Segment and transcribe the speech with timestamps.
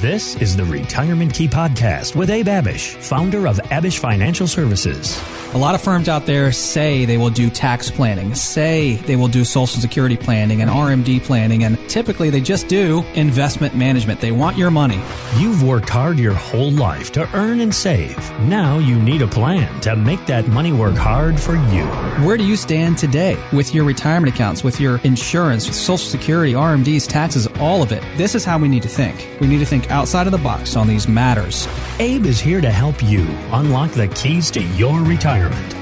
[0.00, 5.22] This is the Retirement Key Podcast with Abe Abish, founder of Abish Financial Services.
[5.52, 9.28] A lot of firms out there say they will do tax planning, say they will
[9.28, 14.20] do social security planning and RMD planning, and typically they just do investment management.
[14.20, 15.00] They want your money.
[15.36, 18.16] You've worked hard your whole life to earn and save.
[18.42, 21.84] Now you need a plan to make that money work hard for you.
[22.24, 26.52] Where do you stand today with your retirement accounts, with your insurance, with social security,
[26.52, 28.04] RMDs, taxes, all of it?
[28.16, 29.28] This is how we need to think.
[29.40, 31.68] We need to think outside of the box on these matters.
[31.98, 35.76] Abe is here to help you unlock the keys to your retirement.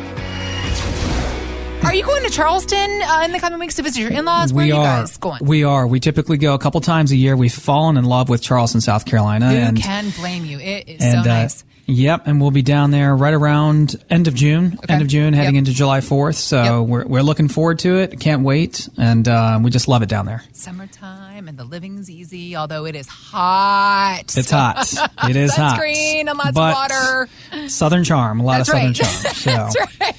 [1.84, 4.52] Are you going to Charleston uh, in the coming weeks to visit your in-laws?
[4.52, 5.42] Where we are you guys going?
[5.42, 5.86] We are.
[5.86, 7.34] We typically go a couple times a year.
[7.34, 10.58] We've fallen in love with Charleston, South Carolina, Who and can blame you?
[10.58, 11.64] It is and so uh, nice.
[11.88, 14.78] Yep, and we'll be down there right around end of June.
[14.84, 14.92] Okay.
[14.92, 15.58] End of June, heading Yep.
[15.62, 16.36] into July fourth.
[16.36, 16.88] So Yep.
[16.88, 18.20] we're we're looking forward to it.
[18.20, 20.44] Can't wait, and uh, we just love it down there.
[20.52, 24.22] Summertime and the living's easy, although it is hot.
[24.36, 24.86] It's hot.
[25.28, 25.78] It is hot.
[25.80, 27.68] Sunscreen and lots But of water.
[27.68, 28.40] Southern charm.
[28.40, 28.94] A lot That's of southern right.
[28.96, 29.34] charm.
[29.34, 29.76] So That's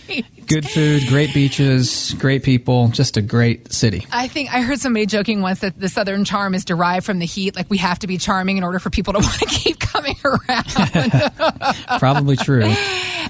[0.10, 0.26] right.
[0.50, 2.90] Good food, great beaches, great people.
[2.90, 4.06] Just a great city.
[4.12, 7.26] I think I heard somebody joking once that the southern charm is derived from the
[7.26, 7.56] heat.
[7.56, 10.16] Like we have to be charming in order for people to want to keep coming
[10.26, 11.76] around.
[12.00, 12.74] Probably true.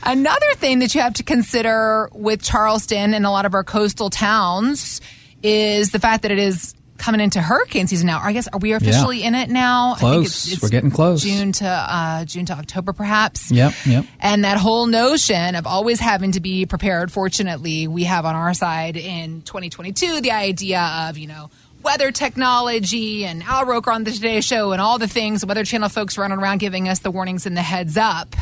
[0.04, 4.10] Another thing that you have to consider with Charleston and a lot of our coastal
[4.10, 5.02] towns
[5.44, 8.20] is the fact that it is coming into hurricane season now.
[8.22, 9.94] I guess are we officially in it now?
[9.96, 10.62] I Close.
[10.62, 11.24] We're getting close.
[11.24, 13.52] June to uh, June to October, perhaps.
[13.52, 13.74] Yep.
[13.86, 14.06] Yep.
[14.20, 17.12] And that whole notion of always having to be prepared.
[17.12, 21.50] Fortunately, we have on our side in 2022 the idea of you know
[21.82, 25.46] weather technology and Al Roker on the Today Show and all the things.
[25.46, 28.36] Weather Channel folks running around giving us the warnings and the heads up.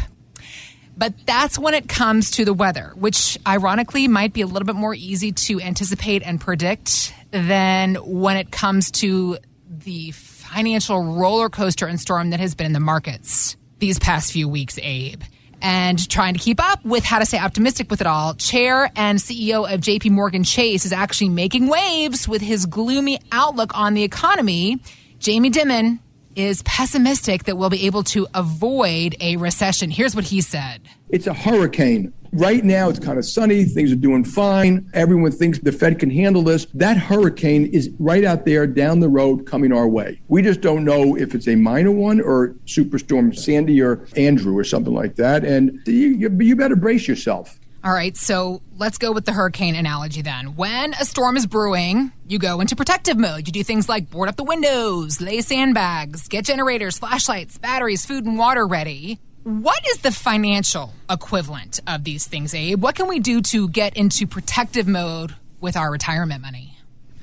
[0.98, 4.76] But that's when it comes to the weather, which ironically might be a little bit
[4.76, 9.38] more easy to anticipate and predict than when it comes to
[9.70, 14.48] the financial roller coaster and storm that has been in the markets these past few
[14.50, 15.22] weeks, Abe.
[15.62, 19.20] And trying to keep up with how to stay optimistic with it all, Chair and
[19.20, 24.04] CEO of JP Morgan Chase is actually making waves with his gloomy outlook on the
[24.04, 24.80] economy.
[25.20, 26.00] Jamie Dimon
[26.38, 29.90] is pessimistic that we'll be able to avoid a recession.
[29.90, 30.82] Here's what he said.
[31.10, 32.14] It's a hurricane.
[32.34, 33.64] Right now, it's kind of sunny.
[33.64, 34.88] Things are doing fine.
[34.94, 36.66] Everyone thinks the Fed can handle this.
[36.74, 40.22] That hurricane is right out there down the road coming our way.
[40.28, 44.64] We just don't know if it's a minor one or Superstorm Sandy or Andrew or
[44.64, 45.44] something like that.
[45.44, 47.60] And you, you, better brace yourself.
[47.88, 50.58] All right, so let's go with the hurricane analogy then.
[50.58, 53.48] When a storm is brewing, you go into protective mode.
[53.48, 58.26] You do things like board up the windows, lay sandbags, get generators, flashlights, batteries, food,
[58.26, 59.22] and water ready.
[59.44, 62.84] What is the financial equivalent of these things, Abe?
[62.84, 66.74] What can we do to get into protective mode with our retirement money?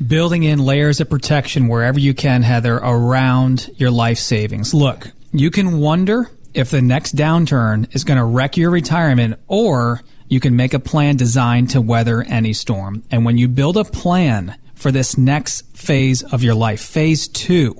[0.05, 4.73] building in layers of protection wherever you can, Heather, around your life savings.
[4.73, 10.03] Look, you can wonder if the next downturn is going to wreck your retirement or
[10.29, 13.03] you can make a plan designed to weather any storm.
[13.11, 17.77] And when you build a plan for this next phase of your life, phase two,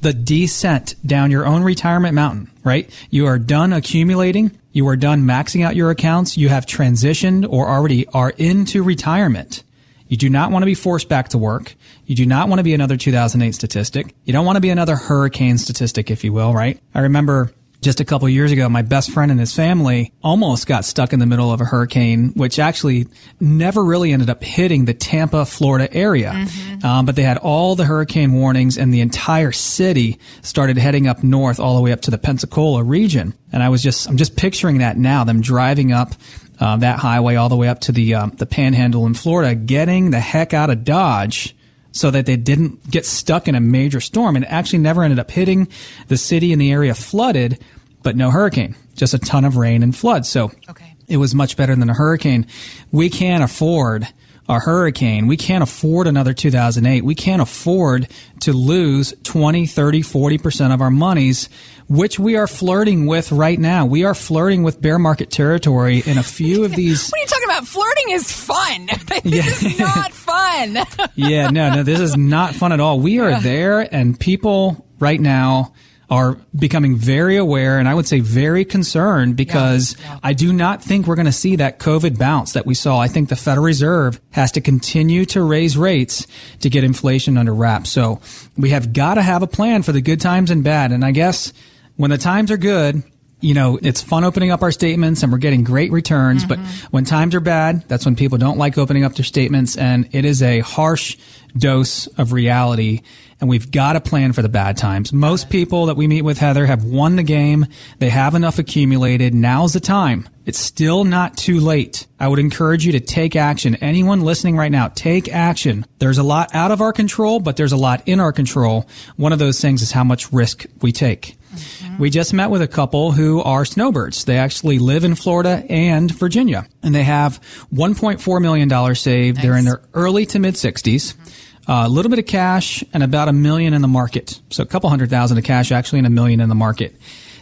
[0.00, 2.90] the descent down your own retirement mountain, right?
[3.10, 4.58] You are done accumulating.
[4.72, 6.36] You are done maxing out your accounts.
[6.36, 9.62] You have transitioned or already are into retirement.
[10.08, 11.74] You do not want to be forced back to work.
[12.04, 14.14] You do not want to be another 2008 statistic.
[14.24, 16.80] You don't want to be another hurricane statistic, if you will, right?
[16.94, 20.84] I remember just a couple years ago, my best friend and his family almost got
[20.84, 23.06] stuck in the middle of a hurricane, which actually
[23.40, 26.46] never really ended up hitting the Tampa, Florida area.
[26.82, 31.22] Um, but they had all the hurricane warnings and the entire city started heading up
[31.22, 33.34] north all the way up to the Pensacola region.
[33.52, 36.12] And I was just, I'm just picturing that now, them driving up
[36.58, 40.10] uh, that highway all the way up to the um, the Panhandle in Florida, getting
[40.10, 41.54] the heck out of Dodge
[41.96, 45.18] so that they didn't get stuck in a major storm, and it actually never ended
[45.18, 45.66] up hitting
[46.08, 47.58] the city and the area flooded,
[48.02, 50.26] but no hurricane, just a ton of rain and flood.
[50.26, 50.94] So Okay.
[51.08, 52.46] it was much better than a hurricane.
[52.92, 54.06] We can't afford
[54.48, 55.26] a hurricane.
[55.26, 57.02] We can't afford another 2008.
[57.04, 58.06] We can't afford
[58.40, 61.48] to lose 20, 30, 40% of our monies,
[61.88, 63.86] which we are flirting with right now.
[63.86, 67.08] We are flirting with bear market territory in a few of these.
[67.10, 67.68] What are you talking about?
[67.68, 68.86] Flirting is fun.
[69.24, 70.78] this is not fun.
[71.14, 73.00] yeah, no, no, this is not fun at all.
[73.00, 75.72] We are there and people right now
[76.08, 80.18] are becoming very aware and I would say very concerned because Yeah, yeah.
[80.22, 83.00] I do not think we're going to see that COVID bounce that we saw.
[83.00, 86.28] I think the Federal Reserve has to continue to raise rates
[86.60, 87.90] to get inflation under wraps.
[87.90, 88.20] So
[88.56, 90.92] we have got to have a plan for the good times and bad.
[90.92, 91.52] And I guess
[91.96, 93.02] when the times are good,
[93.40, 96.44] you know, it's fun opening up our statements and we're getting great returns.
[96.44, 96.86] But mm-hmm.
[96.90, 99.76] when times are bad, that's when people don't like opening up their statements.
[99.76, 101.18] And it is a harsh
[101.56, 103.02] dose of reality.
[103.38, 105.12] And we've got to plan for the bad times.
[105.12, 107.66] Most people that we meet with, Heather, have won the game.
[107.98, 109.34] They have enough accumulated.
[109.34, 110.26] Now's the time.
[110.46, 112.06] It's still not too late.
[112.18, 113.74] I would encourage you to take action.
[113.76, 115.84] Anyone listening right now, take action.
[115.98, 118.86] There's a lot out of our control, but there's a lot in our control.
[119.16, 121.36] One of those things is how much risk we take.
[121.56, 121.98] Mm-hmm.
[121.98, 124.24] We just met with a couple who are snowbirds.
[124.24, 127.40] They actually live in Florida and Virginia, and they have
[127.74, 129.40] $1.4 million saved.
[129.42, 131.14] They're in their early to mid 60s.
[131.14, 131.70] Mm-hmm.
[131.70, 134.40] Uh, a little bit of cash and about a million in the market.
[134.50, 136.94] So a couple hundred thousand of cash actually and a million in the market.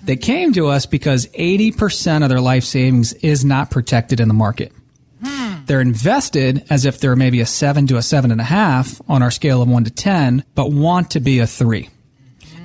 [0.04, 4.34] They came to us because 80% of their life savings is not protected in the
[4.34, 4.72] market.
[5.22, 5.64] Hmm.
[5.64, 9.22] They're invested as if they're maybe a seven to a seven and a half on
[9.22, 11.88] our scale of one to 10, but want to be a three.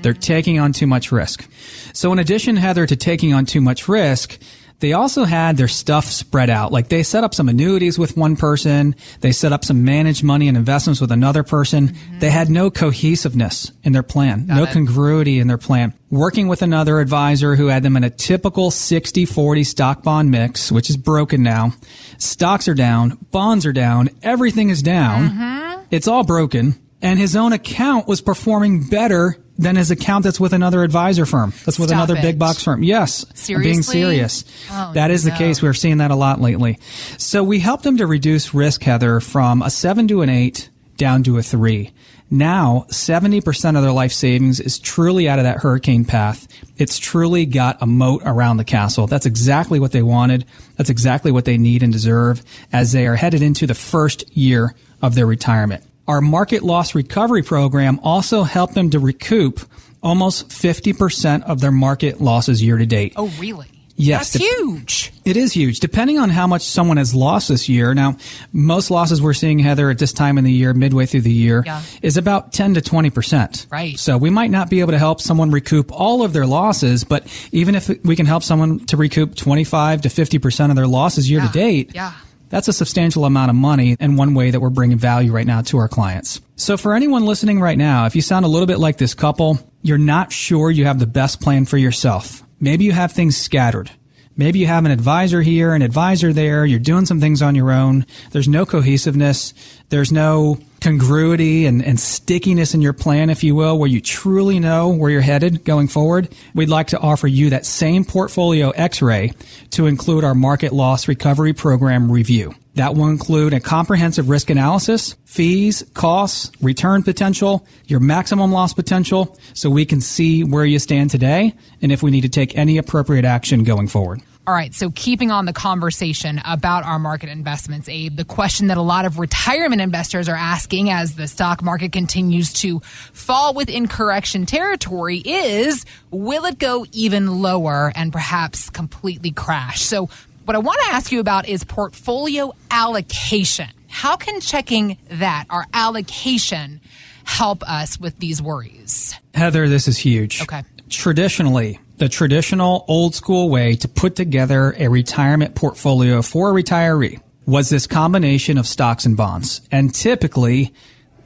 [0.01, 1.49] They're taking on too much risk.
[1.93, 4.39] So in addition, Heather, to taking on too much risk,
[4.79, 6.71] they also had their stuff spread out.
[6.71, 8.95] Like they set up some annuities with one person.
[9.19, 11.89] They set up some managed money and investments with another person.
[11.89, 12.19] Mm-hmm.
[12.19, 14.71] They had no cohesiveness in their plan, no it.
[14.71, 15.93] congruity in their plan.
[16.09, 20.89] Working with another advisor who had them in a typical 60-40 stock bond mix, which
[20.89, 21.73] is broken now.
[22.17, 25.29] Stocks are down, bonds are down, everything is down.
[25.29, 25.83] Mm-hmm.
[25.91, 26.75] It's all broken.
[27.01, 31.51] And his own account was performing better than his account that's with another advisor firm.
[31.65, 32.21] That's with Stop another it.
[32.21, 32.81] big box firm.
[32.81, 33.25] Yes.
[33.49, 34.45] I'm being serious.
[34.71, 35.61] Oh, that is the case.
[35.61, 36.79] We're seeing that a lot lately.
[37.17, 41.23] So we helped him to reduce risk, Heather, from a seven to an eight down
[41.23, 41.91] to a three.
[42.31, 46.47] Now, 70% of their life savings is truly out of that hurricane path.
[46.77, 49.07] It's truly got a moat around the castle.
[49.07, 50.45] That's exactly what they wanted.
[50.77, 54.75] That's exactly what they need and deserve as they are headed into the first year
[55.01, 55.83] of their retirement.
[56.09, 59.59] Our market loss recovery program also helped them to recoup
[60.01, 63.13] almost 50% of their market losses year to date.
[63.15, 63.67] Oh, really?
[63.95, 65.13] Yes, That's huge.
[65.25, 67.93] It is huge, depending on how much someone has lost this year.
[67.93, 68.15] Now,
[68.53, 71.61] most losses we're seeing, Heather, at this time in the year, midway through the year,
[71.65, 71.81] Yeah.
[72.01, 73.67] is about 10 to 20%.
[73.69, 73.99] Right.
[73.99, 77.27] So we might not be able to help someone recoup all of their losses, but
[77.51, 81.41] even if we can help someone to recoup 25 to 50% of their losses year
[81.41, 81.47] Yeah.
[81.47, 82.13] to date, Yeah.
[82.49, 85.61] That's a substantial amount of money and one way that we're bringing value right now
[85.61, 86.41] to our clients.
[86.55, 89.59] So for anyone listening right now, if you sound a little bit like this couple,
[89.81, 92.43] you're not sure you have the best plan for yourself.
[92.59, 93.89] Maybe you have things scattered.
[94.35, 96.65] Maybe you have an advisor here, an advisor there.
[96.65, 98.05] You're doing some things on your own.
[98.31, 99.53] There's no cohesiveness.
[99.89, 104.59] There's no congruity and, and stickiness in your plan, if you will, where you truly
[104.59, 106.29] know where you're headed going forward.
[106.53, 109.33] We'd like to offer you that same portfolio x-ray
[109.71, 112.55] to include our market loss recovery program review.
[112.75, 119.37] That will include a comprehensive risk analysis, fees, costs, return potential, your maximum loss potential,
[119.53, 122.77] so we can see where you stand today and if we need to take any
[122.77, 124.21] appropriate action going forward.
[124.49, 128.77] All right, so keeping on the conversation about our market investments, Abe, the question that
[128.77, 133.87] a lot of retirement investors are asking as the stock market continues to fall within
[133.87, 139.81] correction territory is will it go even lower and perhaps completely crash?
[139.81, 140.09] So,
[140.45, 143.69] what I want to ask you about is portfolio allocation.
[143.87, 146.81] How can checking that, our allocation,
[147.23, 149.13] help us with these worries?
[149.35, 150.41] Heather, this is huge.
[150.41, 150.63] Okay.
[150.89, 157.21] Traditionally, the traditional old school way to put together a retirement portfolio for a retiree
[157.45, 159.61] was this combination of stocks and bonds.
[159.71, 160.73] And typically,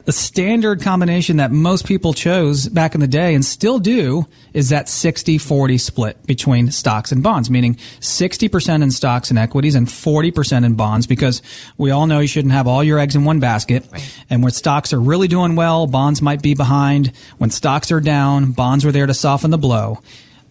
[0.04, 4.70] the standard combination that most people chose back in the day and still do is
[4.70, 10.64] that 60-40 split between stocks and bonds, meaning 60% in stocks and equities and 40%
[10.64, 11.40] in bonds because
[11.78, 13.86] we all know you shouldn't have all your eggs in one basket.
[14.28, 17.12] And when stocks are really doing well, bonds might be behind.
[17.38, 20.00] When stocks are down, bonds are there to soften the blow.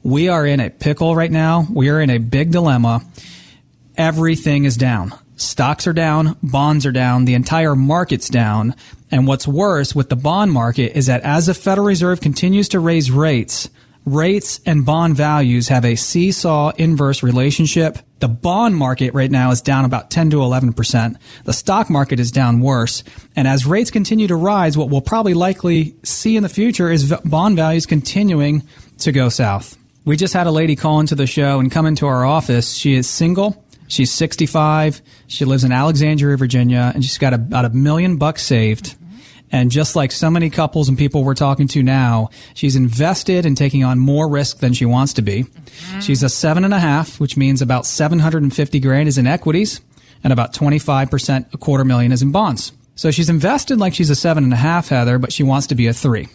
[0.03, 1.65] We are in a pickle right now.
[1.71, 3.01] We are in a big dilemma
[3.97, 5.13] everything is down.
[5.35, 8.75] Stocks are down, bonds are down, the entire market's down.
[9.11, 12.79] And what's worse with the bond market is that as the Federal Reserve continues to
[12.79, 13.69] raise rates,
[14.05, 17.97] rates and bond values have a seesaw inverse relationship.
[18.19, 21.17] The bond market right now is down about 10 to 11%.
[21.45, 23.03] The stock market is down worse.
[23.35, 27.13] And as rates continue to rise, what we'll probably likely see in the future is
[27.25, 28.63] bond values continuing
[28.99, 29.77] to go south.
[30.05, 32.73] We just had a lady call into the show and come into our office.
[32.73, 33.63] She is single.
[33.87, 35.01] She's 65.
[35.27, 38.95] She lives in Alexandria, Virginia, and she's got about a million bucks saved.
[39.51, 43.53] And just like so many couples and people we're talking to now, she's invested in
[43.55, 45.45] taking on more risk than she wants to be.
[46.01, 49.79] She's a seven and a half, which means about 750 grand is in equities
[50.23, 52.73] and about 25%, a quarter million is in bonds.
[52.95, 55.75] So she's invested like she's a seven and a half, Heather, but she wants to
[55.75, 56.29] be a three.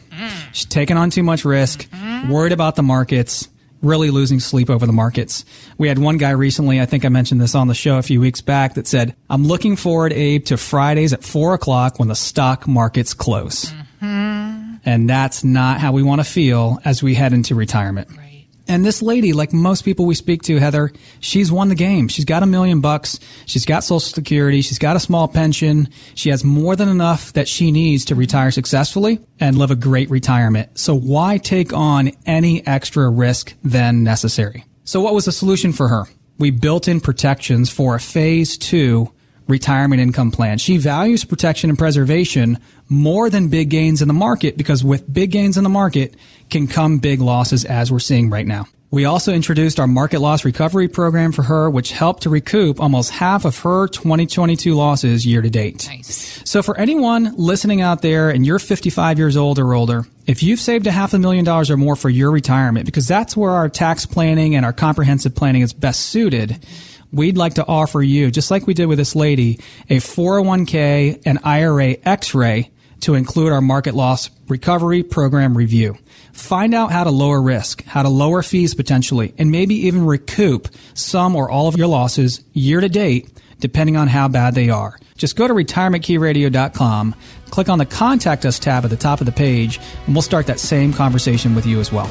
[0.53, 1.89] She's taken on too much risk,
[2.29, 3.49] worried about the markets,
[3.83, 5.45] really losing sleep over the markets.
[5.77, 8.21] We had one guy recently, I think I mentioned this on the show a few
[8.21, 12.17] weeks back, that said, I'm looking forward, Abe, to Fridays at four o'clock when the
[12.17, 13.73] stock markets close.
[14.01, 14.77] Mm-hmm.
[14.85, 18.09] And that's not how we want to feel as we head into retirement.
[18.17, 18.28] Right.
[18.69, 22.09] And this lady, like most people we speak to, Heather, she's won the game.
[22.09, 23.19] She's got a million bucks.
[23.47, 24.61] She's got social security.
[24.61, 25.89] She's got a small pension.
[26.15, 30.11] She has more than enough that she needs to retire successfully and live a great
[30.11, 30.79] retirement.
[30.79, 34.67] So why take on any extra risk than necessary?
[34.85, 36.05] So what was the solution for her?
[36.39, 39.11] We built in protections for a phase two
[39.49, 40.59] retirement income plan.
[40.59, 42.59] She values protection and preservation
[42.89, 46.15] more than big gains in the market because with big gains in the market
[46.51, 48.67] can come big losses as we're seeing right now.
[48.91, 53.11] We also introduced our market loss recovery program for her, which helped to recoup almost
[53.11, 55.87] half of her 2022 losses year to date.
[55.87, 56.41] Nice.
[56.49, 60.59] So for anyone listening out there and you're 55 years old or older, if you've
[60.59, 63.69] saved a half a million dollars or more for your retirement, because that's where our
[63.69, 66.65] tax planning and our comprehensive planning is best suited,
[67.13, 71.41] we'd like to offer you, just like we did with this lady, a 401k and
[71.45, 75.97] IRA x-ray to include our market loss recovery program review.
[76.33, 80.69] Find out how to lower risk, how to lower fees potentially, and maybe even recoup
[80.95, 83.29] some or all of your losses year to date,
[83.61, 84.99] depending on how bad they are.
[85.17, 87.15] Just go to retirementkeyradio.com,
[87.51, 90.47] click on the contact us tab at the top of the page, and we'll start
[90.47, 92.09] that same conversation with you as well.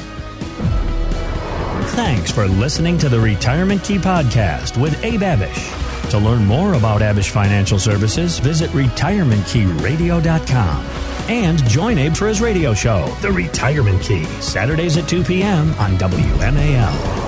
[1.92, 5.77] Thanks for listening to the Retirement Key Podcast with Abe Abish.
[6.10, 10.84] To learn more about Abish Financial Services, visit retirementkeyradio.com
[11.28, 15.68] and join Abe for his radio show, The Retirement Key, Saturdays at 2 p.m.
[15.74, 17.27] on WMAL.